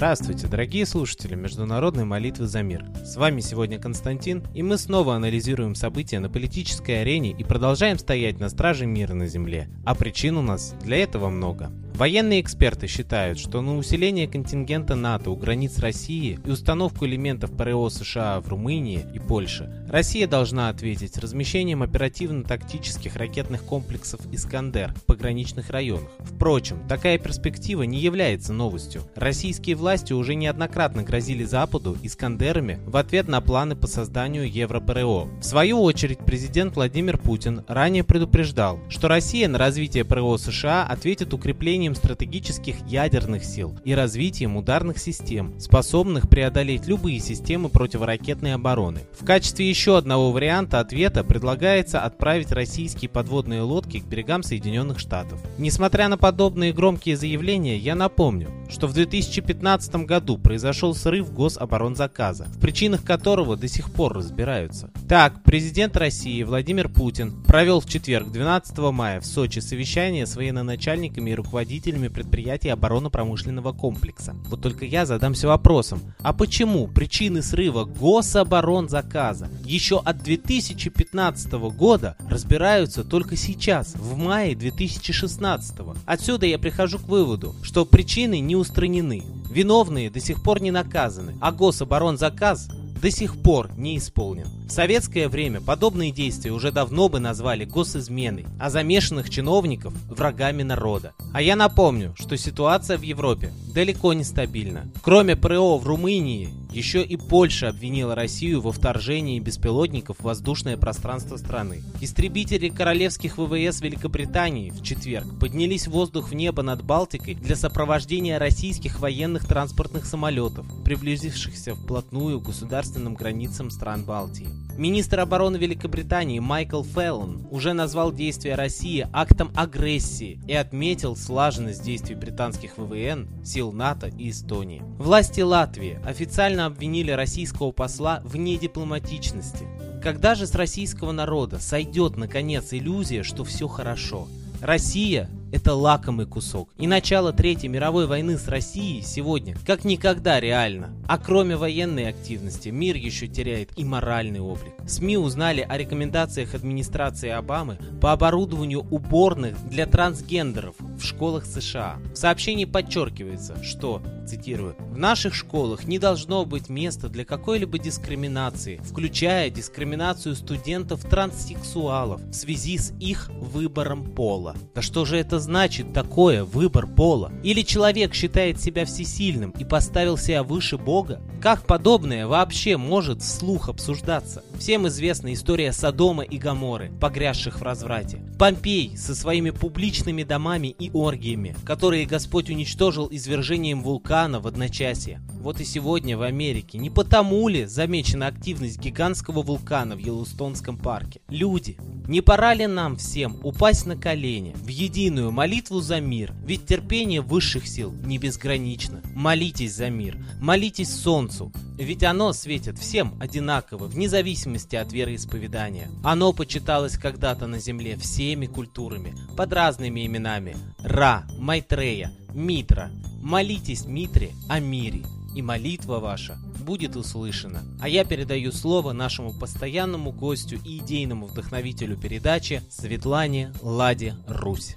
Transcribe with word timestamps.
Здравствуйте, 0.00 0.48
дорогие 0.48 0.86
слушатели 0.86 1.36
Международной 1.36 2.04
молитвы 2.04 2.46
за 2.46 2.62
мир. 2.62 2.84
С 3.04 3.14
вами 3.16 3.40
сегодня 3.40 3.78
Константин, 3.78 4.42
и 4.54 4.62
мы 4.62 4.78
снова 4.78 5.14
анализируем 5.14 5.76
события 5.76 6.18
на 6.18 6.28
политической 6.28 7.02
арене 7.02 7.30
и 7.30 7.44
продолжаем 7.44 7.98
стоять 7.98 8.40
на 8.40 8.48
страже 8.48 8.86
мира 8.86 9.14
на 9.14 9.28
Земле. 9.28 9.68
А 9.84 9.94
причин 9.94 10.38
у 10.38 10.42
нас 10.42 10.74
для 10.82 10.96
этого 10.96 11.28
много. 11.28 11.70
Военные 12.00 12.40
эксперты 12.40 12.86
считают, 12.86 13.38
что 13.38 13.60
на 13.60 13.76
усиление 13.76 14.26
контингента 14.26 14.94
НАТО 14.94 15.32
у 15.32 15.36
границ 15.36 15.78
России 15.80 16.40
и 16.46 16.50
установку 16.50 17.04
элементов 17.04 17.54
ПРО 17.54 17.90
США 17.90 18.40
в 18.40 18.48
Румынии 18.48 19.04
и 19.12 19.18
Польше 19.18 19.84
Россия 19.86 20.26
должна 20.26 20.70
ответить 20.70 21.18
размещением 21.18 21.82
оперативно-тактических 21.82 23.16
ракетных 23.16 23.64
комплексов 23.64 24.22
«Искандер» 24.32 24.94
в 24.94 25.04
пограничных 25.04 25.68
районах. 25.68 26.08
Впрочем, 26.20 26.78
такая 26.88 27.18
перспектива 27.18 27.82
не 27.82 27.98
является 27.98 28.54
новостью. 28.54 29.02
Российские 29.14 29.76
власти 29.76 30.14
уже 30.14 30.36
неоднократно 30.36 31.02
грозили 31.02 31.44
Западу 31.44 31.98
«Искандерами» 32.02 32.78
в 32.86 32.96
ответ 32.96 33.28
на 33.28 33.42
планы 33.42 33.76
по 33.76 33.86
созданию 33.86 34.50
Европро. 34.50 34.90
В 34.90 35.42
свою 35.42 35.82
очередь, 35.82 36.20
президент 36.20 36.76
Владимир 36.76 37.18
Путин 37.18 37.62
ранее 37.68 38.04
предупреждал, 38.04 38.80
что 38.88 39.06
Россия 39.06 39.48
на 39.48 39.58
развитие 39.58 40.06
ПРО 40.06 40.38
США 40.38 40.84
ответит 40.84 41.34
укреплением 41.34 41.89
развитием 41.90 41.94
стратегических 41.94 42.86
ядерных 42.86 43.44
сил 43.44 43.74
и 43.84 43.94
развитием 43.94 44.56
ударных 44.56 44.98
систем, 44.98 45.58
способных 45.58 46.28
преодолеть 46.28 46.86
любые 46.86 47.20
системы 47.20 47.68
противоракетной 47.68 48.54
обороны. 48.54 49.00
В 49.18 49.24
качестве 49.24 49.68
еще 49.68 49.96
одного 49.96 50.32
варианта 50.32 50.80
ответа 50.80 51.24
предлагается 51.24 52.00
отправить 52.00 52.52
российские 52.52 53.08
подводные 53.08 53.62
лодки 53.62 54.00
к 54.00 54.06
берегам 54.06 54.42
Соединенных 54.42 54.98
Штатов. 54.98 55.40
Несмотря 55.58 56.08
на 56.08 56.16
подобные 56.18 56.72
громкие 56.72 57.16
заявления, 57.16 57.76
я 57.76 57.94
напомню, 57.94 58.48
что 58.68 58.86
в 58.86 58.94
2015 58.94 60.06
году 60.06 60.38
произошел 60.38 60.94
срыв 60.94 61.32
гособоронзаказа, 61.32 62.44
в 62.44 62.60
причинах 62.60 63.04
которого 63.04 63.56
до 63.56 63.68
сих 63.68 63.92
пор 63.92 64.14
разбираются. 64.14 64.90
Так, 65.10 65.42
президент 65.42 65.96
России 65.96 66.44
Владимир 66.44 66.88
Путин 66.88 67.42
провел 67.42 67.80
в 67.80 67.86
четверг 67.86 68.30
12 68.30 68.78
мая 68.92 69.20
в 69.20 69.26
Сочи 69.26 69.58
совещание 69.58 70.24
с 70.24 70.36
военноначальниками 70.36 71.30
и 71.30 71.34
руководителями 71.34 72.06
предприятий 72.06 72.68
оборонно-промышленного 72.68 73.72
комплекса. 73.72 74.36
Вот 74.46 74.62
только 74.62 74.84
я 74.84 75.06
задамся 75.06 75.48
вопросом, 75.48 76.00
а 76.20 76.32
почему 76.32 76.86
причины 76.86 77.42
срыва 77.42 77.86
гособоронзаказа 77.86 79.48
еще 79.64 79.98
от 79.98 80.22
2015 80.22 81.52
года 81.54 82.16
разбираются 82.28 83.02
только 83.02 83.34
сейчас, 83.34 83.96
в 83.96 84.16
мае 84.16 84.54
2016? 84.54 85.74
Отсюда 86.06 86.46
я 86.46 86.56
прихожу 86.56 87.00
к 87.00 87.08
выводу, 87.08 87.56
что 87.62 87.84
причины 87.84 88.38
не 88.38 88.54
устранены, 88.54 89.24
виновные 89.50 90.08
до 90.08 90.20
сих 90.20 90.40
пор 90.40 90.62
не 90.62 90.70
наказаны, 90.70 91.34
а 91.40 91.50
гособоронзаказ 91.50 92.68
до 93.00 93.10
сих 93.10 93.36
пор 93.36 93.70
не 93.76 93.96
исполнен. 93.96 94.46
В 94.68 94.70
советское 94.70 95.28
время 95.28 95.60
подобные 95.60 96.12
действия 96.12 96.52
уже 96.52 96.70
давно 96.70 97.08
бы 97.08 97.18
назвали 97.18 97.64
госизменой, 97.64 98.46
а 98.58 98.70
замешанных 98.70 99.30
чиновников– 99.30 99.94
врагами 100.08 100.62
народа. 100.62 101.12
А 101.32 101.42
я 101.42 101.56
напомню, 101.56 102.14
что 102.18 102.36
ситуация 102.36 102.98
в 102.98 103.02
Европе 103.02 103.52
далеко 103.74 104.12
не 104.12 104.24
стабильна. 104.24 104.90
Кроме 105.02 105.36
ПРО 105.36 105.78
в 105.78 105.86
Румынии, 105.86 106.50
еще 106.72 107.02
и 107.02 107.16
Польша 107.16 107.68
обвинила 107.68 108.14
Россию 108.14 108.60
во 108.60 108.70
вторжении 108.70 109.40
беспилотников 109.40 110.18
в 110.18 110.24
воздушное 110.24 110.76
пространство 110.76 111.36
страны. 111.36 111.82
Истребители 112.00 112.68
королевских 112.68 113.38
ВВС 113.38 113.80
Великобритании 113.80 114.70
в 114.70 114.82
четверг 114.82 115.26
поднялись 115.40 115.88
в 115.88 115.92
воздух 115.92 116.30
в 116.30 116.34
небо 116.34 116.62
над 116.62 116.84
Балтикой 116.84 117.34
для 117.34 117.56
сопровождения 117.56 118.38
российских 118.38 119.00
военных 119.00 119.46
транспортных 119.46 120.04
самолетов, 120.04 120.66
приблизившихся 120.84 121.74
вплотную 121.74 122.40
к 122.40 122.48
государственным 122.90 123.14
границам 123.14 123.70
стран 123.70 124.04
Балтии. 124.04 124.48
Министр 124.76 125.20
обороны 125.20 125.56
Великобритании 125.56 126.40
Майкл 126.40 126.82
Феллон 126.82 127.46
уже 127.50 127.72
назвал 127.72 128.12
действия 128.12 128.54
России 128.54 129.06
актом 129.12 129.52
агрессии 129.54 130.40
и 130.48 130.54
отметил 130.54 131.16
слаженность 131.16 131.82
действий 131.82 132.16
британских 132.16 132.78
ВВН, 132.78 133.28
сил 133.44 133.72
НАТО 133.72 134.08
и 134.08 134.30
Эстонии. 134.30 134.82
Власти 134.98 135.40
Латвии 135.40 136.00
официально 136.04 136.66
обвинили 136.66 137.12
российского 137.12 137.72
посла 137.72 138.22
в 138.24 138.36
недипломатичности. 138.36 139.68
Когда 140.02 140.34
же 140.34 140.46
с 140.46 140.54
российского 140.54 141.12
народа 141.12 141.58
сойдет 141.58 142.16
наконец 142.16 142.72
иллюзия, 142.72 143.22
что 143.22 143.44
все 143.44 143.68
хорошо? 143.68 144.26
Россия 144.60 145.30
это 145.52 145.74
лакомый 145.74 146.26
кусок. 146.26 146.70
И 146.78 146.86
начало 146.86 147.32
Третьей 147.32 147.68
мировой 147.68 148.06
войны 148.06 148.38
с 148.38 148.48
Россией 148.48 149.02
сегодня 149.02 149.56
как 149.66 149.84
никогда 149.84 150.40
реально. 150.40 150.94
А 151.06 151.18
кроме 151.18 151.56
военной 151.56 152.08
активности, 152.08 152.68
мир 152.68 152.96
еще 152.96 153.26
теряет 153.26 153.70
и 153.76 153.84
моральный 153.84 154.40
облик. 154.40 154.72
СМИ 154.86 155.16
узнали 155.16 155.66
о 155.68 155.76
рекомендациях 155.76 156.54
администрации 156.54 157.30
Обамы 157.30 157.78
по 158.00 158.12
оборудованию 158.12 158.80
уборных 158.90 159.56
для 159.68 159.86
трансгендеров 159.86 160.74
в 160.78 161.02
школах 161.02 161.46
США. 161.46 161.98
В 162.12 162.16
сообщении 162.16 162.64
подчеркивается, 162.64 163.62
что, 163.62 164.02
цитирую, 164.30 164.76
«В 164.78 164.96
наших 164.96 165.34
школах 165.34 165.84
не 165.84 165.98
должно 165.98 166.44
быть 166.44 166.68
места 166.68 167.08
для 167.08 167.24
какой-либо 167.24 167.78
дискриминации, 167.78 168.80
включая 168.84 169.50
дискриминацию 169.50 170.36
студентов-транссексуалов 170.36 172.20
в 172.22 172.32
связи 172.32 172.78
с 172.78 172.92
их 173.00 173.28
выбором 173.30 174.12
пола». 174.12 174.54
Да 174.74 174.82
что 174.82 175.04
же 175.04 175.16
это 175.16 175.38
значит 175.40 175.92
такое 175.92 176.44
выбор 176.44 176.86
пола? 176.86 177.32
Или 177.42 177.62
человек 177.62 178.14
считает 178.14 178.60
себя 178.60 178.84
всесильным 178.84 179.50
и 179.50 179.64
поставил 179.64 180.16
себя 180.16 180.42
выше 180.42 180.78
Бога? 180.78 181.20
Как 181.40 181.66
подобное 181.66 182.26
вообще 182.26 182.76
может 182.76 183.22
вслух 183.22 183.68
обсуждаться? 183.68 184.44
Всем 184.60 184.86
известна 184.88 185.32
история 185.32 185.72
Содома 185.72 186.22
и 186.22 186.36
Гаморы, 186.36 186.92
погрязших 187.00 187.60
в 187.60 187.62
разврате. 187.62 188.22
Помпей 188.38 188.94
со 188.94 189.14
своими 189.14 189.48
публичными 189.48 190.22
домами 190.22 190.66
и 190.66 190.90
оргиями, 190.90 191.56
которые 191.64 192.04
Господь 192.04 192.50
уничтожил 192.50 193.08
извержением 193.10 193.82
вулкана 193.82 194.38
в 194.38 194.46
одночасье. 194.46 195.22
Вот 195.40 195.62
и 195.62 195.64
сегодня 195.64 196.18
в 196.18 196.22
Америке 196.22 196.76
не 196.76 196.90
потому 196.90 197.48
ли 197.48 197.64
замечена 197.64 198.26
активность 198.26 198.78
гигантского 198.78 199.40
вулкана 199.40 199.96
в 199.96 199.98
Йеллоустонском 199.98 200.76
парке? 200.76 201.22
Люди, 201.30 201.78
не 202.06 202.20
пора 202.20 202.52
ли 202.52 202.66
нам 202.66 202.96
всем 202.96 203.40
упасть 203.42 203.86
на 203.86 203.96
колени 203.96 204.54
в 204.54 204.68
единую 204.68 205.32
молитву 205.32 205.80
за 205.80 206.00
мир? 206.00 206.34
Ведь 206.44 206.66
терпение 206.66 207.22
высших 207.22 207.66
сил 207.66 207.94
не 208.04 208.18
безгранично. 208.18 209.00
Молитесь 209.14 209.74
за 209.74 209.88
мир, 209.88 210.18
молитесь 210.38 210.94
солнцу, 210.94 211.50
ведь 211.78 212.04
оно 212.04 212.34
светит 212.34 212.78
всем 212.78 213.16
одинаково, 213.20 213.86
вне 213.86 214.06
зависимости 214.06 214.49
от 214.58 214.92
вероисповедания. 214.92 215.90
Оно 216.02 216.32
почиталось 216.32 216.96
когда-то 216.96 217.46
на 217.46 217.58
земле 217.58 217.96
всеми 217.96 218.46
культурами, 218.46 219.14
под 219.36 219.52
разными 219.52 220.06
именами. 220.06 220.56
Ра, 220.78 221.24
Майтрея, 221.38 222.12
Митра. 222.34 222.90
Молитесь 223.22 223.84
Митре 223.84 224.32
о 224.48 224.60
мире 224.60 225.02
и 225.34 225.42
молитва 225.42 225.98
ваша 225.98 226.38
будет 226.60 226.96
услышана. 226.96 227.62
А 227.80 227.88
я 227.88 228.04
передаю 228.04 228.52
слово 228.52 228.92
нашему 228.92 229.32
постоянному 229.32 230.12
гостю 230.12 230.58
и 230.64 230.78
идейному 230.78 231.26
вдохновителю 231.26 231.96
передачи 231.96 232.62
Светлане 232.70 233.52
Ладе 233.62 234.14
Русь. 234.26 234.76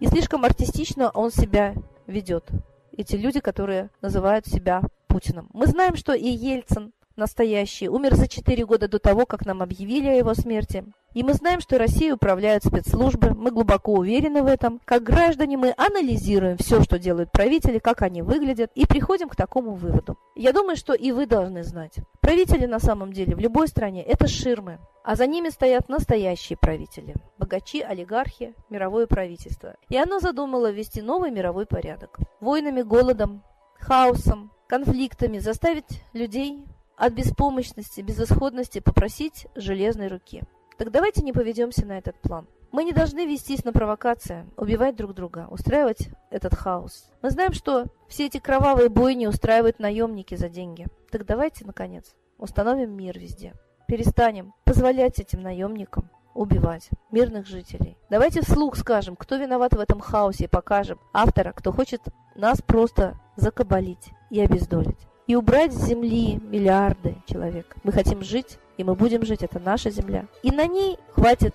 И 0.00 0.06
слишком 0.06 0.44
артистично 0.44 1.10
он 1.10 1.30
себя 1.30 1.74
ведет. 2.06 2.48
Эти 2.96 3.16
люди, 3.16 3.40
которые 3.40 3.90
называют 4.00 4.46
себя 4.46 4.82
Путиным. 5.06 5.48
Мы 5.52 5.66
знаем, 5.66 5.94
что 5.94 6.14
и 6.14 6.26
Ельцин 6.26 6.92
настоящий 7.16 7.88
умер 7.88 8.14
за 8.14 8.26
4 8.26 8.64
года 8.64 8.88
до 8.88 8.98
того, 8.98 9.26
как 9.26 9.44
нам 9.44 9.60
объявили 9.60 10.08
о 10.08 10.14
его 10.14 10.32
смерти. 10.34 10.84
И 11.12 11.24
мы 11.24 11.34
знаем, 11.34 11.60
что 11.60 11.76
Россией 11.76 12.12
управляют 12.12 12.64
спецслужбы, 12.64 13.34
мы 13.34 13.50
глубоко 13.50 13.94
уверены 13.94 14.42
в 14.42 14.46
этом. 14.46 14.80
Как 14.84 15.02
граждане 15.02 15.56
мы 15.56 15.74
анализируем 15.76 16.56
все, 16.56 16.82
что 16.82 16.98
делают 16.98 17.32
правители, 17.32 17.78
как 17.78 18.02
они 18.02 18.22
выглядят, 18.22 18.70
и 18.76 18.86
приходим 18.86 19.28
к 19.28 19.34
такому 19.34 19.74
выводу. 19.74 20.16
Я 20.36 20.52
думаю, 20.52 20.76
что 20.76 20.92
и 20.92 21.10
вы 21.10 21.26
должны 21.26 21.64
знать. 21.64 21.96
Правители 22.20 22.66
на 22.66 22.78
самом 22.78 23.12
деле 23.12 23.34
в 23.34 23.40
любой 23.40 23.66
стране– 23.66 24.04
это 24.06 24.28
ширмы, 24.28 24.78
а 25.02 25.16
за 25.16 25.26
ними 25.26 25.48
стоят 25.48 25.88
настоящие 25.88 26.56
правители– 26.56 27.14
богачи, 27.38 27.80
олигархи, 27.80 28.54
мировое 28.68 29.06
правительство. 29.06 29.74
И 29.88 29.96
оно 29.96 30.20
задумало 30.20 30.70
ввести 30.70 31.02
новый 31.02 31.32
мировой 31.32 31.66
порядок. 31.66 32.18
Войнами, 32.38 32.82
голодом, 32.82 33.42
хаосом, 33.80 34.52
конфликтами 34.68 35.38
заставить 35.38 36.02
людей 36.12 36.64
от 36.96 37.14
беспомощности, 37.14 38.02
безысходности 38.02 38.78
попросить 38.78 39.48
железной 39.56 40.06
руки. 40.06 40.42
Так 40.80 40.90
давайте 40.92 41.20
не 41.20 41.34
поведемся 41.34 41.84
на 41.84 41.98
этот 41.98 42.18
план. 42.20 42.46
Мы 42.72 42.84
не 42.84 42.92
должны 42.92 43.26
вестись 43.26 43.64
на 43.64 43.72
провокации, 43.74 44.46
убивать 44.56 44.96
друг 44.96 45.12
друга, 45.12 45.46
устраивать 45.50 46.08
этот 46.30 46.54
хаос. 46.54 47.10
Мы 47.20 47.28
знаем, 47.28 47.52
что 47.52 47.88
все 48.08 48.24
эти 48.24 48.38
кровавые 48.38 48.88
бойни 48.88 49.26
устраивают 49.26 49.78
наемники 49.78 50.36
за 50.36 50.48
деньги. 50.48 50.86
Так 51.10 51.26
давайте, 51.26 51.66
наконец, 51.66 52.14
установим 52.38 52.96
мир 52.96 53.18
везде. 53.18 53.52
Перестанем 53.88 54.54
позволять 54.64 55.18
этим 55.18 55.42
наемникам 55.42 56.08
убивать 56.32 56.88
мирных 57.10 57.46
жителей. 57.46 57.98
Давайте 58.08 58.40
вслух 58.40 58.74
скажем, 58.74 59.16
кто 59.16 59.36
виноват 59.36 59.74
в 59.74 59.80
этом 59.80 60.00
хаосе, 60.00 60.44
и 60.44 60.48
покажем 60.48 60.98
автора, 61.12 61.52
кто 61.52 61.72
хочет 61.72 62.00
нас 62.34 62.62
просто 62.62 63.20
закабалить 63.36 64.12
и 64.30 64.40
обездолить. 64.40 65.09
И 65.30 65.36
убрать 65.36 65.72
с 65.72 65.86
земли 65.86 66.40
миллиарды 66.42 67.14
человек. 67.24 67.76
Мы 67.84 67.92
хотим 67.92 68.20
жить 68.20 68.58
и 68.76 68.82
мы 68.82 68.96
будем 68.96 69.24
жить, 69.24 69.44
это 69.44 69.60
наша 69.60 69.88
земля. 69.88 70.26
И 70.42 70.50
на 70.50 70.66
ней 70.66 70.98
хватит 71.12 71.54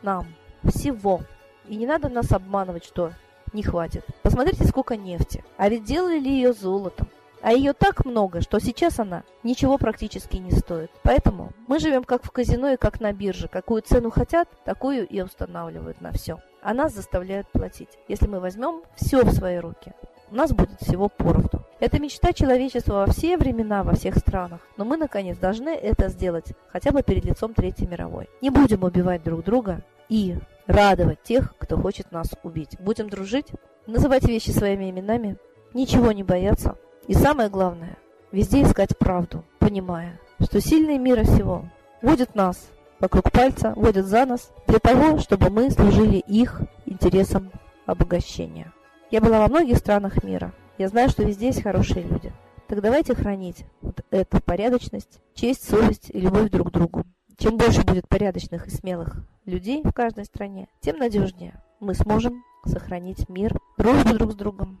нам 0.00 0.28
всего. 0.62 1.22
И 1.66 1.74
не 1.74 1.88
надо 1.88 2.08
нас 2.08 2.30
обманывать, 2.30 2.84
что 2.84 3.10
не 3.52 3.64
хватит. 3.64 4.04
Посмотрите, 4.22 4.64
сколько 4.64 4.96
нефти. 4.96 5.42
А 5.56 5.68
ведь 5.68 5.82
делали 5.82 6.20
ли 6.20 6.30
ее 6.30 6.52
золотом? 6.52 7.08
А 7.42 7.52
ее 7.52 7.72
так 7.72 8.04
много, 8.04 8.42
что 8.42 8.60
сейчас 8.60 9.00
она 9.00 9.24
ничего 9.42 9.76
практически 9.76 10.36
не 10.36 10.52
стоит. 10.52 10.92
Поэтому 11.02 11.50
мы 11.66 11.80
живем 11.80 12.04
как 12.04 12.22
в 12.22 12.30
казино 12.30 12.74
и 12.74 12.76
как 12.76 13.00
на 13.00 13.12
бирже. 13.12 13.48
Какую 13.48 13.82
цену 13.82 14.10
хотят, 14.10 14.48
такую 14.64 15.04
и 15.04 15.20
устанавливают 15.20 16.00
на 16.00 16.12
все. 16.12 16.38
А 16.62 16.74
нас 16.74 16.94
заставляют 16.94 17.48
платить. 17.50 17.90
Если 18.06 18.28
мы 18.28 18.38
возьмем 18.38 18.82
все 18.94 19.24
в 19.24 19.32
свои 19.32 19.56
руки, 19.56 19.94
у 20.30 20.34
нас 20.34 20.52
будет 20.52 20.80
всего 20.80 21.08
поровну. 21.08 21.62
Это 21.78 22.00
мечта 22.00 22.32
человечества 22.32 22.94
во 22.94 23.06
все 23.06 23.36
времена, 23.36 23.82
во 23.82 23.94
всех 23.94 24.16
странах. 24.16 24.60
Но 24.76 24.84
мы, 24.84 24.96
наконец, 24.96 25.36
должны 25.38 25.70
это 25.70 26.08
сделать, 26.08 26.52
хотя 26.68 26.90
бы 26.90 27.02
перед 27.02 27.24
лицом 27.24 27.54
Третьей 27.54 27.86
мировой. 27.86 28.28
Не 28.40 28.50
будем 28.50 28.82
убивать 28.82 29.22
друг 29.22 29.44
друга 29.44 29.82
и 30.08 30.36
радовать 30.66 31.22
тех, 31.22 31.54
кто 31.58 31.76
хочет 31.76 32.12
нас 32.12 32.28
убить. 32.42 32.76
Будем 32.80 33.08
дружить, 33.08 33.48
называть 33.86 34.24
вещи 34.24 34.50
своими 34.50 34.90
именами, 34.90 35.36
ничего 35.74 36.12
не 36.12 36.22
бояться. 36.22 36.76
И 37.06 37.14
самое 37.14 37.48
главное, 37.48 37.96
везде 38.32 38.62
искать 38.62 38.98
правду, 38.98 39.44
понимая, 39.58 40.18
что 40.40 40.60
сильные 40.60 40.98
мира 40.98 41.22
всего 41.22 41.66
водят 42.02 42.34
нас 42.34 42.68
вокруг 42.98 43.30
пальца, 43.30 43.72
водят 43.76 44.06
за 44.06 44.24
нас 44.26 44.50
для 44.66 44.78
того, 44.78 45.18
чтобы 45.18 45.50
мы 45.50 45.70
служили 45.70 46.16
их 46.16 46.62
интересам 46.86 47.52
обогащения. 47.84 48.72
Я 49.10 49.20
была 49.20 49.38
во 49.38 49.48
многих 49.48 49.78
странах 49.78 50.24
мира. 50.24 50.52
Я 50.78 50.88
знаю, 50.88 51.08
что 51.08 51.22
везде 51.22 51.46
есть 51.46 51.62
хорошие 51.62 52.02
люди. 52.02 52.32
Так 52.66 52.80
давайте 52.80 53.14
хранить 53.14 53.64
вот 53.80 54.00
эту 54.10 54.42
порядочность, 54.42 55.20
честь, 55.34 55.68
совесть 55.68 56.10
и 56.10 56.18
любовь 56.18 56.50
друг 56.50 56.68
к 56.68 56.72
другу. 56.72 57.04
Чем 57.38 57.56
больше 57.56 57.82
будет 57.82 58.08
порядочных 58.08 58.66
и 58.66 58.70
смелых 58.70 59.24
людей 59.44 59.82
в 59.84 59.92
каждой 59.92 60.24
стране, 60.24 60.66
тем 60.80 60.96
надежнее 60.96 61.62
мы 61.78 61.94
сможем 61.94 62.42
сохранить 62.64 63.28
мир, 63.28 63.56
дружбу 63.78 64.14
друг 64.14 64.32
с 64.32 64.34
другом 64.34 64.80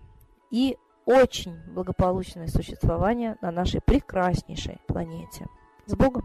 и 0.50 0.76
очень 1.04 1.56
благополучное 1.68 2.48
существование 2.48 3.36
на 3.40 3.52
нашей 3.52 3.80
прекраснейшей 3.80 4.80
планете. 4.88 5.46
С 5.86 5.94
Богом! 5.94 6.24